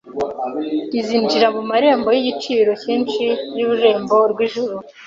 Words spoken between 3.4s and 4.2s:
y’ururembo